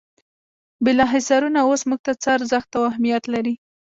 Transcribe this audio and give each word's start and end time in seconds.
بالا 0.83 1.05
حصارونه 1.13 1.59
اوس 1.63 1.81
موږ 1.89 1.99
ته 2.05 2.13
څه 2.21 2.29
ارزښت 2.37 2.69
او 2.77 2.83
اهمیت 2.91 3.23
لري. 3.33 3.53